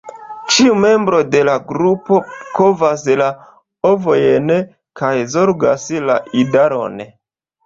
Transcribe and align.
Ĉiu 0.53 0.77
membro 0.83 1.17
de 1.35 1.41
la 1.49 1.53
grupo 1.71 2.17
kovas 2.59 3.03
la 3.21 3.27
ovojn 3.91 4.51
kaj 5.03 5.13
zorgas 5.37 5.87
la 6.09 6.19
idaron. 6.47 6.99